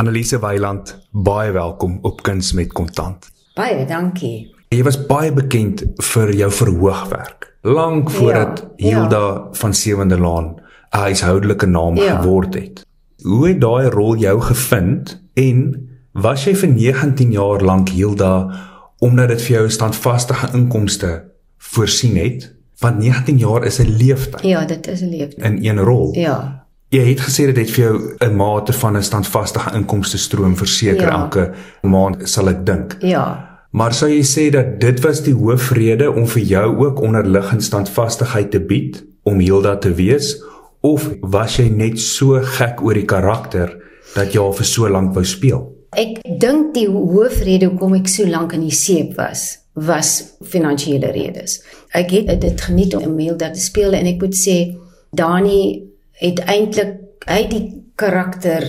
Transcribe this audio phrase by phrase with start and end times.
[0.00, 3.26] Annelise Weiland, baie welkom op Kuns met Kontant.
[3.54, 4.46] Baie dankie.
[4.72, 7.50] Jy was baie bekend vir jou verhoogwerk.
[7.68, 8.94] Lank voordat Ja, ja.
[9.00, 9.24] Hilda
[9.60, 12.16] van Sewende Laan 'n huishoudelike naam Ja.
[12.20, 12.86] geword het.
[13.22, 18.50] Hoe het daai rol jou gevind en was jy vir 19 jaar lank Hilda
[18.98, 21.24] omdat dit vir jou 'n standvaste inkomste
[21.58, 22.54] voorsien het?
[22.78, 25.34] Want 19 jaar is 'n leeftyd Ja, dit is 'n lewe.
[25.36, 26.14] in een rol.
[26.14, 26.66] Ja.
[26.90, 31.06] Jy het gesê dit het vir jou 'n mate van 'n standvaste inkomste stroom verseker
[31.06, 31.22] Ja.
[31.22, 31.52] elke
[31.82, 32.96] maand sal ek dink.
[33.00, 33.46] Ja.
[33.72, 38.50] Maar sou jy sê dat dit was die hoofrede om vir jou ook onderliggend standvastigheid
[38.50, 40.42] te bied om Hilda te wees
[40.80, 43.76] of was jy net so gek oor die karakter
[44.14, 45.72] dat jy al vir so lank wou speel?
[45.92, 51.62] Ek dink die hoofrede hoekom ek so lank in die seep was, was finansiële redes.
[51.94, 54.76] Ek het dit geniet om Hilda te speel en ek moet sê
[55.12, 55.82] Dani
[56.20, 57.64] het eintlik hy die
[58.00, 58.64] karakter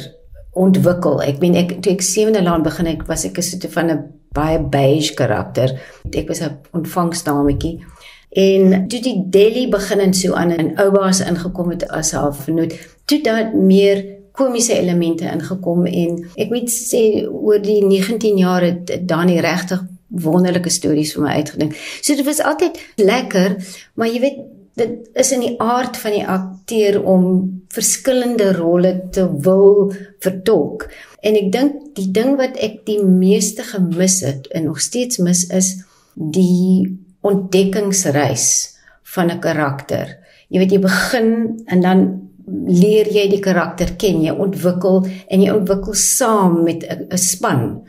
[0.57, 1.21] ontwikkel.
[1.23, 4.03] Ek meen ek toe ek sewende laan begin ek was ek 'n soort van 'n
[4.33, 5.79] baie beige karakter.
[6.11, 7.83] Ek was 'n ontvangsdametjie.
[8.31, 12.73] En toe die Delhi begin en so aan en oubaas ingekom het as haar vernoot,
[13.05, 18.93] toe daar meer komiese elemente ingekom en ek moet sê oor die 19 jaar het
[19.07, 21.75] Dani regtig wonderlike stories vir my uitgedink.
[22.01, 23.57] So dit was altyd lekker,
[23.95, 24.39] maar jy weet
[24.81, 27.25] dit is in die aard van die akteur om
[27.71, 29.93] verskillende rolle te wil
[30.23, 30.87] vertolk.
[31.21, 35.45] En ek dink die ding wat ek die meeste gemis het en nog steeds mis
[35.53, 35.75] is
[36.15, 36.89] die
[37.21, 38.47] ontdekkingsreis
[39.13, 40.17] van 'n karakter.
[40.49, 41.29] Jy weet jy begin
[41.67, 41.99] en dan
[42.67, 47.83] leer jy die karakter ken, jy ontwikkel en jy ontwikkel saam met 'n span.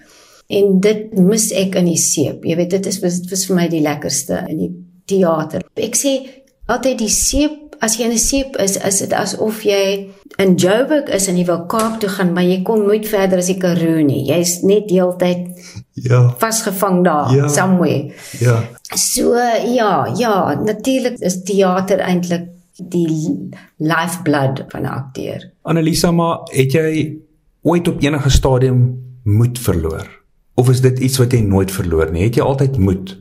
[0.49, 2.45] En dit mis ek in die seep.
[2.45, 4.73] Jy weet dit is dit was vir my die lekkerste in die
[5.07, 5.63] teater.
[5.75, 10.09] Ek sê altyd die seep As jy in 'n seep is, is dit asof jy
[10.39, 13.47] in Joburg is en jy wil Kaap toe gaan, maar jy kom nooit verder as
[13.47, 14.25] die Karoo nie.
[14.29, 15.49] Jy's net heeltyd
[15.95, 17.49] Ja, vasgevang daar Ja.
[17.49, 18.13] somewhere.
[18.41, 18.63] ja.
[18.95, 19.35] So
[19.75, 22.47] ja, ja, natuurlik is teater eintlik
[22.79, 23.49] die
[23.79, 25.51] lifeblood van 'n akteur.
[25.63, 27.17] Annelisa, maar het jy
[27.63, 30.07] ooit op enige stadium moed verloor?
[30.55, 32.23] Of is dit iets wat jy nooit verloor nie?
[32.23, 33.19] Het jy altyd moed?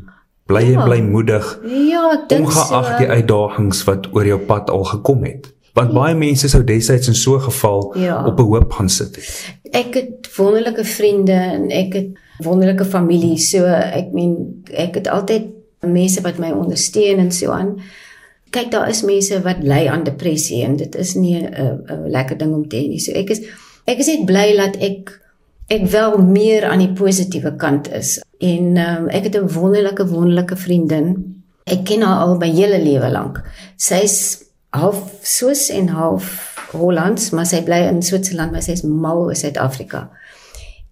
[0.51, 0.83] Bly Ja.
[0.85, 1.47] blymoedig?
[1.63, 2.97] Ja, ek dink ongeag so.
[2.99, 5.47] die uitdagings wat oor jou pad al gekom het.
[5.73, 8.25] Want baie mense sou destyds in so 'n geval Ja.
[8.25, 9.55] op 'n hoop gaan sit het.
[9.71, 12.07] Ek het wonderlike vriende en ek het
[12.43, 13.37] wonderlike familie.
[13.37, 15.43] So ek meen ek het altyd
[15.79, 17.79] mense wat my ondersteun en so aan.
[18.49, 22.53] Kyk, daar is mense wat ly aan depressie en dit is nie 'n lekker ding
[22.53, 22.99] om te hê nie.
[22.99, 23.39] So ek is
[23.87, 25.19] ek is net bly dat ek
[25.69, 28.19] ek wel meer aan die positiewe kant is.
[28.41, 31.35] En um, ek het 'n wonderlike wonderlike vriendin.
[31.63, 33.41] Ek ken haar al my hele lewe lank.
[33.75, 39.35] Sy's half Swiss en half Hollands, maar sy bly in Switserland, maar sy's mal oor
[39.35, 40.09] Suid-Afrika.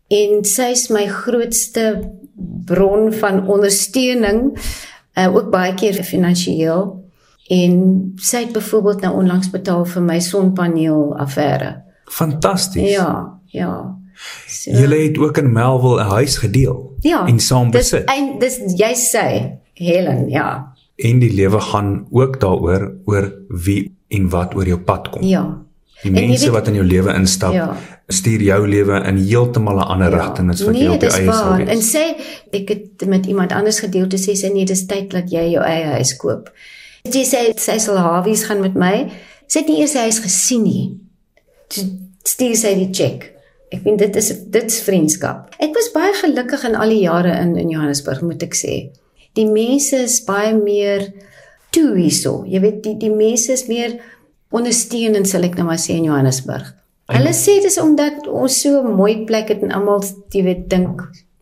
[0.08, 2.12] En sy's my grootste
[2.66, 4.60] bron van ondersteuning,
[5.18, 7.04] uh, ook baie keer finansiëel.
[7.50, 7.74] En
[8.16, 11.82] sy het byvoorbeeld nou onlangs betaal vir my sonpaneel affære.
[12.06, 12.92] Fantasties.
[12.92, 13.98] Ja, ja.
[14.48, 18.10] So, Julle het ook in Melville 'n huis gedeel ja, en saam dis besit.
[18.10, 19.26] ein, dis jy sê
[19.74, 20.74] Helen, ja.
[20.98, 25.24] En die lewe gaan ook daaroor oor wie en wat oor jou pad kom.
[25.24, 25.46] Ja.
[26.04, 27.78] Die En mense weet- wat in jou lewe instap, Ja.
[28.08, 31.20] stuur jou lewe in heeltemal 'n ander rigting as wat nee, jy op jou dis
[31.20, 31.60] eie sou waar.
[31.60, 31.96] En wees.
[31.96, 32.16] sê
[32.52, 35.64] ek het met iemand anders gedeel te sê sy nee, dis tyd dat jy jou
[35.64, 36.50] eie huis koop.
[37.10, 39.10] Sy sê sy sal Hawies gaan met my.
[39.48, 40.98] Sy het nie eers sy huis gesien nie.
[41.68, 41.84] Toe
[42.24, 43.32] stuur sy die cheque.
[43.70, 45.54] Ek vind dit is dit's vriendskap.
[45.62, 48.76] Ek was baie gelukkig in al die jare in in Johannesburg, moet ek sê.
[49.38, 51.06] Die mense is baie meer
[51.76, 52.44] toe hierso.
[52.50, 54.00] Jy weet die die mense is meer
[54.50, 56.74] ondersteunend sal ek nou maar sê in Johannesburg.
[57.10, 60.04] Hulle sê dis omdat ons so 'n mooi plek het en almal
[60.34, 61.02] jy weet dink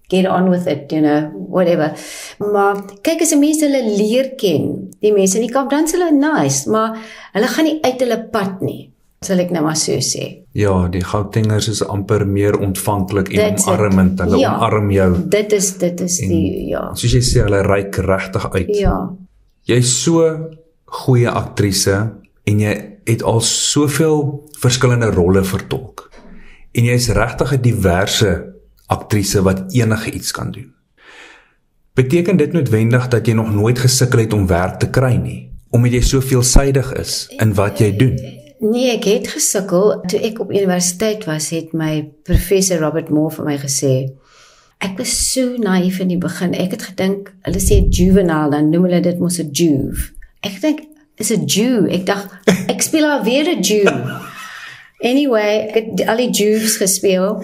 [0.09, 1.94] get on with it, you know, whatever.
[2.39, 5.91] Maar kyk as 'n mens hulle leer ken, die mense in die kamp dan is
[5.91, 6.97] hulle nice, maar
[7.33, 8.91] hulle gaan nie uit hulle pad nie.
[9.25, 10.44] Sal ek nou maar so sê.
[10.53, 14.19] Ja, die Gautengers is amper meer ontvanklik en That's omarmend.
[14.21, 14.56] Hulle Ja.
[14.56, 15.27] omarm jou.
[15.30, 16.91] Dit is dit is die ja.
[16.94, 18.69] Soos jy sê, hulle reik regtig uit.
[18.77, 19.09] Ja.
[19.63, 20.50] Jy's so
[20.86, 22.12] goeie aktrise
[22.45, 22.75] en jy
[23.06, 26.09] het al soveel verskillende rolle vertolk.
[26.74, 28.53] En jy's regtig 'n diverse
[28.88, 30.74] aktrise wat enige iets kan doen.
[31.95, 35.91] Beteken dit noodwendig dat jy nog nooit gesukkel het om werk te kry nie, omdat
[35.91, 38.19] jy so veelsidig is in wat jy doen?
[38.59, 43.45] Nee, ek het gesukkel toe ek op universiteit was, het my professor Robert Moore vir
[43.45, 43.94] my gesê
[44.77, 46.54] Ek was so naïef in die begin.
[46.54, 50.13] Ek het gedink hulle sê juvenile dan noem hulle dit mos 'n juve.
[50.45, 50.86] Ek dink
[51.18, 51.89] is 'n Jew.
[51.89, 52.30] Ek dink
[52.74, 53.89] ek speel alweer 'n Jew.
[55.01, 57.42] Anyway, ek het al die Jews gespeel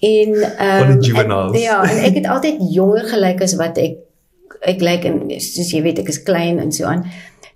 [0.00, 1.62] En ehm die juveniles.
[1.62, 3.96] ja, en ek het altyd jonger gelyk as wat ek
[4.60, 7.04] ek lyk en soos jy weet ek is klein en so aan.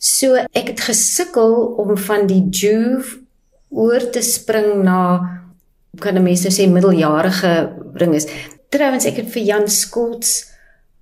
[0.00, 3.20] So ek het gesukkel om van die juve
[3.68, 5.00] oor te spring na
[6.00, 8.26] kan 'n mens nou sê middeljarige ding is.
[8.68, 10.46] Trouwens ek het vir Jan Skots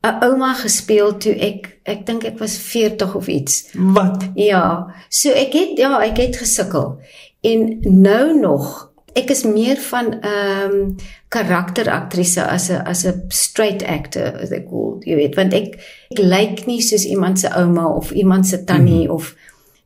[0.02, 3.70] 'n ouma gespeel toe ek ek dink ek was 40 of iets.
[3.74, 4.24] Wat?
[4.34, 6.98] Ja, so ek het ja, ek het gesukkel.
[7.40, 10.96] En nou nog, ek is meer van 'n um,
[11.28, 15.78] karakteraktrise as 'n as 'n straight actor, as ek wil, jy weet, want ek
[16.10, 19.14] ek lyk nie soos iemand se ouma of iemand se tannie mm.
[19.14, 19.34] of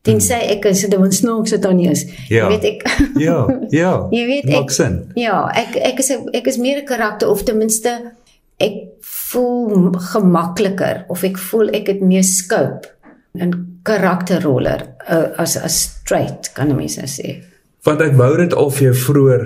[0.03, 2.07] tensy ek is 'n snaakse tannie is.
[2.29, 2.49] Ja.
[2.49, 2.81] Jy weet ek
[3.19, 4.09] Ja, ja.
[4.11, 5.13] Jy weet ek sin.
[5.15, 8.13] Ja, ek ek is ek is meer 'n karakter of ten minste
[8.59, 12.89] ek voel gemakliker of ek voel ek het meer scope
[13.35, 17.52] in karakterroller uh, as as straight kan 'n mens nou sê.
[17.83, 19.41] Want ek wou dit al vir jou vroeër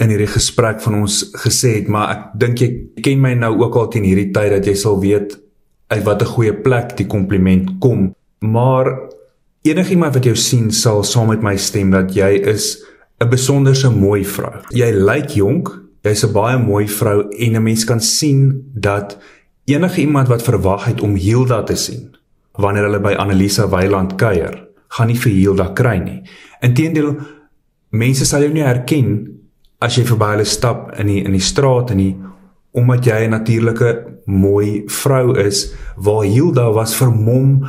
[0.00, 2.68] in hierdie gesprek van ons gesê het, maar ek dink jy
[3.04, 5.36] ken my nou ook al teen hierdie tyd dat jy sal weet
[5.92, 8.08] uit watter goeie plek die kompliment kom.
[8.40, 8.88] Maar
[9.68, 12.80] enigiemand wat jou sien sal saam met my stem dat jy is
[13.20, 14.64] 'n besonderse mooi vrou.
[14.72, 15.68] Jy lyk jonk,
[16.02, 19.18] jy's 'n baie mooi vrou en 'n mens kan sien dat
[19.66, 22.16] enige iemand wat verwag het om Hilda te sien
[22.56, 26.22] wanneer hulle by Annelisa Weiland kuier, gaan nie vir Hilda kry nie.
[26.60, 27.16] Inteendeel
[27.94, 29.16] mense sal jou nie herken
[29.84, 32.14] as jy verby hulle stap in die in die straat en nie
[32.74, 33.90] omdat jy 'n natuurlike
[34.26, 37.62] mooi vrou is waar Hilda was vermom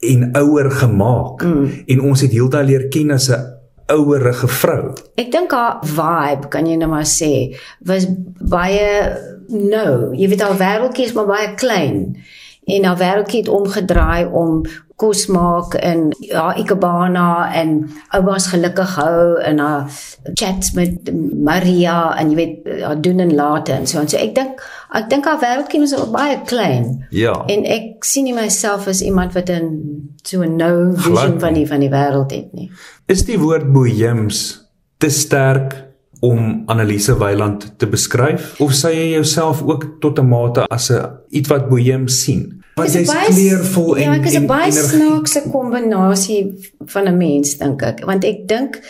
[0.00, 1.84] en ouer gemaak mm.
[1.86, 4.92] en ons het Hilda leer ken as 'n ouerige vrou.
[5.16, 8.06] Ek dink haar vibe kan jy nou maar sê was
[8.40, 9.16] baie
[9.48, 12.16] nou, jy weet haar wêreldjie is maar baie klein
[12.64, 14.62] en haar wêreldjie het omgedraai om
[15.00, 17.70] kos maak en ja ikebana en
[18.16, 20.00] ouers gelukkig hou en haar
[20.34, 21.10] chats met
[21.44, 24.20] Maria en jy weet haar doen en late en so en so.
[24.20, 24.60] Ek dink
[24.92, 27.06] ek dink haar wêreldjie is baie klein.
[27.10, 27.34] Ja.
[27.48, 31.54] en ek sien nie myself as iemand wat 'n so 'n nou Glad vision van
[31.54, 32.70] die van die wêreld het nie.
[33.06, 34.68] Is die woord boheems
[34.98, 35.89] te sterk
[36.20, 41.08] om Annelise Weiland te beskryf of sê jy jouself ook tot 'n mate as 'n
[41.30, 42.62] iets wat boheems sien?
[42.74, 46.54] Want jy's kleurvol en Ja, ek is 'n baie snaakse kombinasie
[46.86, 48.80] van 'n mens dink ek, want ek dink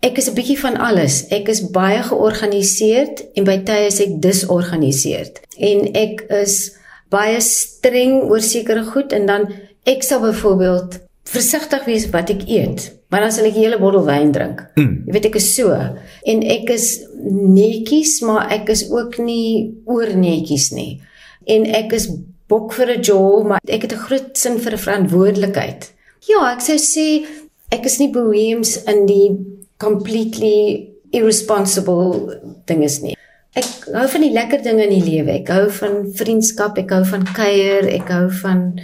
[0.00, 1.26] ek is 'n bietjie van alles.
[1.28, 5.40] Ek is baie georganiseerd en by tye is ek disorganiseerd.
[5.58, 6.76] En ek is
[7.08, 9.48] baie streng oor sekere goed en dan
[9.84, 12.90] ek sal byvoorbeeld versigtig wees wat ek eet.
[13.08, 14.66] Maar dan sal ek 'n hele bottel wyn drink.
[14.76, 15.04] Mm.
[15.06, 17.00] Jy weet ek is so en ek is
[17.30, 21.00] netjies, maar ek is ook nie oornetjies nie.
[21.46, 22.08] En ek is
[22.48, 25.92] bok vir 'n jol, maar ek het 'n groot sin vir 'n verantwoordelikheid.
[26.28, 27.26] Ja, ek sou sê
[27.70, 29.30] ek is nie boheems in die
[29.78, 33.16] completely irresponsible dinges nie.
[33.54, 35.30] Ek hou van die lekker dinge in die lewe.
[35.30, 38.80] Ek hou van vriendskap, ek hou van kuier, ek hou van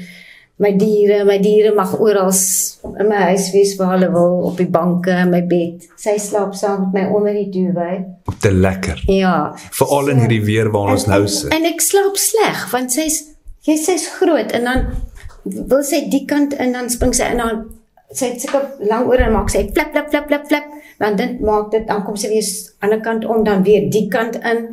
[0.60, 1.22] my diere.
[1.24, 2.30] My diere mag oral
[3.00, 5.86] in my huis wees waar hulle wil, op die banke, in my bed.
[6.00, 8.06] Sy slaap saam met my onder die duvet.
[8.44, 9.02] Te lekker.
[9.10, 9.34] Ja.
[9.80, 11.50] Veral in hierdie weer waar ons nou sit.
[11.56, 13.22] En ek slaap sleg want sy's
[13.68, 14.86] jy sy's groot en dan
[15.44, 17.64] wil sy die kant in dan spring sy in dan
[18.12, 20.64] sy het sulke lang ore en maak sy flap flap flap flap flap
[21.00, 24.06] dan dit maak dit dan kom sy weer s- ander kant om dan weer die
[24.12, 24.64] kant in.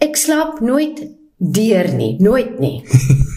[0.00, 1.00] Ek slaap nooit
[1.38, 2.78] deur nie, nooit nie.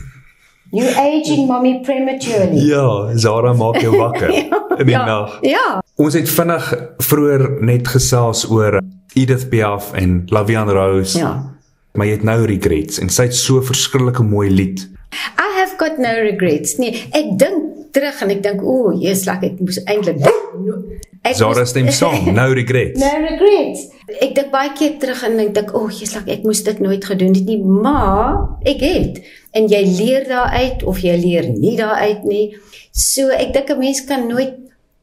[0.75, 2.60] You aging mommy prematurely.
[2.67, 4.34] Ja, Zara maak jou wakker
[4.82, 5.38] in die ja, nag.
[5.48, 5.79] Ja.
[5.96, 6.65] Ons het vinnig
[7.00, 8.82] vroeër net gesels oor
[9.15, 11.15] Edith Piaf en Lavian Rose.
[11.22, 11.32] Ja.
[11.96, 14.84] Maar jy het nou regrets en sy het so verskillike mooi lied.
[15.39, 16.75] I have got no regrets.
[16.82, 20.20] Nee, ek dink terug en ek dink, o, jy's lekker, ek moes eintlik
[21.25, 23.00] ek Zara moes- stem saam, no regrets.
[23.01, 23.88] No regrets.
[24.22, 27.05] Ek dink baie keer terug en ek dink, o, jy's lekker, ek moes dit nooit
[27.10, 29.22] gedoen het nie, maar ek het.
[29.58, 32.46] En jy leer daaruit of jy leer nie daaruit nie.
[32.91, 34.53] So ek dink 'n mens kan nooit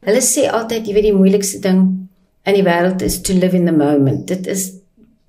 [0.05, 2.07] hulle sê altyd, jy weet die moeilikste ding
[2.45, 4.25] in die wêreld is to live in the moment.
[4.27, 4.73] Dit is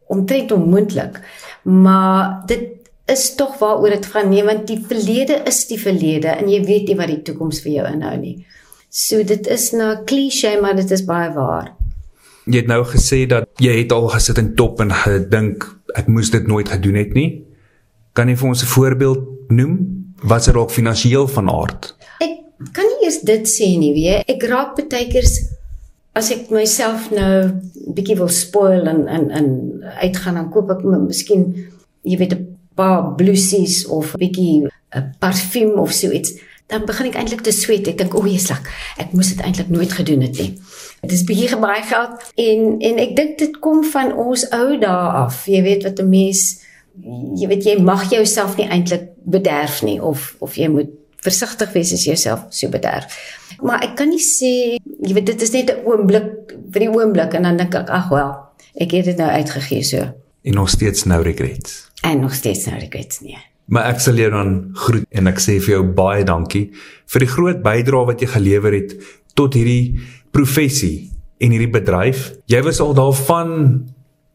[0.08, 1.20] omtrent onmoontlik.
[1.64, 2.70] Maar dit
[3.06, 6.88] is tog waaroor dit gaan nee want die verlede is die verlede en jy weet
[6.88, 8.44] nie wat die toekoms vir jou inhou nie.
[8.94, 11.72] So dit is nou 'n klise maar dit is baie waar.
[12.46, 15.64] Jy het nou gesê dat jy het al gesit en top en gedink
[15.96, 17.44] ek moes dit nooit gedoen het nie.
[18.12, 20.04] Kan jy vir ons 'n voorbeeld noem?
[20.22, 21.94] Wat is dalk finansiëel van aard?
[22.20, 22.38] Ek
[22.72, 24.34] kan nie eers dit sê nie, weet jy.
[24.34, 25.24] Ek raak baie keer
[26.14, 27.50] as ek myself nou
[27.94, 29.46] bietjie wil spoil en en en
[30.00, 31.66] uitgaan dan koop ek m- miskien
[32.04, 36.32] jy weet 'n paar blousies of bietjie 'n parfuum of so iets.
[36.66, 37.88] Dan begin ek eintlik te sweet.
[37.88, 38.68] Ek dink o, jy's lak.
[38.96, 40.54] Ek moes dit eintlik nooit gedoen het nie.
[41.04, 45.44] Dit is baie geld en en ek dink dit kom van ons ou dae af.
[45.46, 46.64] Jy weet wat 'n mens
[47.34, 50.90] jy weet jy mag jouself nie eintlik bederf nie of of jy moet
[51.24, 53.08] versigtig wees as jouself so bederf.
[53.64, 57.34] Maar ek kan nie sê jy weet dit is net 'n oomblik vir die oomblik
[57.34, 58.30] en dan dink ek ag wel,
[58.80, 59.98] ek het dit nou uitgegee so.
[60.44, 61.90] En nog steeds nou regrets.
[62.02, 63.38] En nog steeds nou regrets nie.
[63.72, 66.66] Maar ek sal jou dan groet en ek sê vir jou baie dankie
[67.12, 68.94] vir die groot bydrae wat jy gelewer het
[69.38, 70.00] tot hierdie
[70.34, 72.32] professie en hierdie bedryf.
[72.50, 73.50] Jy was al daarvan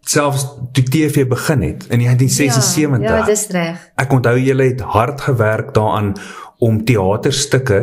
[0.10, 3.06] selfs toe TV begin het in 1976.
[3.06, 3.86] Ja, ja dis reg.
[4.02, 6.16] Ek onthou julle het hard gewerk daaraan
[6.60, 7.82] om teaterstukke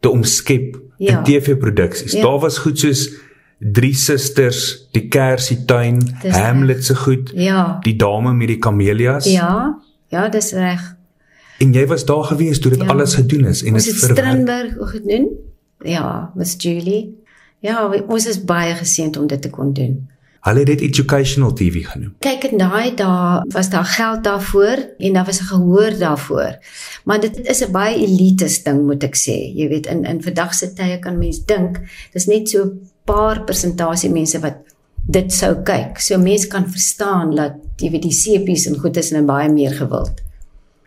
[0.00, 1.18] te omskep ja.
[1.18, 2.12] in TV-produksies.
[2.12, 2.22] Ja.
[2.22, 3.08] Daar was goed soos
[3.58, 7.30] Drie Susters, Die Kersie Tuin, Hamlet se goed.
[7.34, 7.78] Ja.
[7.82, 9.24] Die Dame met die Kamelias.
[9.30, 9.78] Ja.
[10.14, 10.82] Ja, dis reg.
[11.58, 12.86] En jy was daar gewees toe dit ja.
[12.92, 15.28] alles gedoen is en dit vir Strindberg gedoen.
[15.84, 17.14] Ja, Miss Julie.
[17.64, 20.02] Ja, ons is baie geseënd om dit te kon doen.
[20.44, 22.12] Hulle het dit educational TV genoem.
[22.22, 26.58] Kyk in daai dae was daar geld daarvoor en daar was 'n gehoor daarvoor.
[27.04, 29.36] Maar dit is 'n baie elites ding moet ek sê.
[29.56, 31.80] Jy weet in in vandag se tye kan mens dink
[32.12, 34.56] dis net so 'n paar persentasie mense wat
[35.06, 36.00] dit sou kyk.
[36.00, 39.74] So mense kan verstaan dat jy weet die sepies en goed is nou baie meer
[39.76, 40.22] gewild.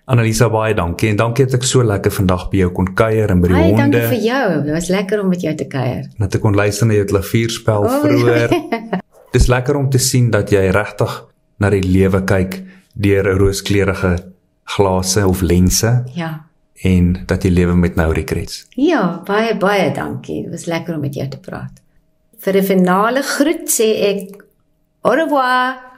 [0.08, 3.42] Annalisa baie dankie en dankie dat ek so lekker vandag by jou kon kuier en
[3.44, 3.82] by die hey, honde.
[3.84, 4.46] Dankie vir jou.
[4.64, 6.06] Dit was lekker om met jou te kuier.
[6.22, 8.56] Dat ek kon luister na jou klavierspel oh, vroeër.
[9.36, 11.18] Dis lekker om te sien dat jy regtig
[11.60, 12.62] na die lewe kyk
[12.96, 14.14] deur 'n rooskleurige
[14.78, 15.92] glase of lense.
[16.16, 16.32] Ja.
[16.88, 18.66] En dat jy lewe met nou regrets.
[18.80, 20.44] Ja, baie baie dankie.
[20.44, 21.84] Dit was lekker om met jou te praat.
[22.44, 24.22] Vir 'n finale groet sê ek
[25.04, 25.97] au revoir.